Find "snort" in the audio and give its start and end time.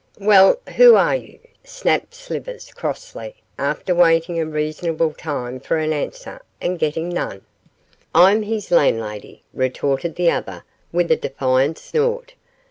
11.77-12.33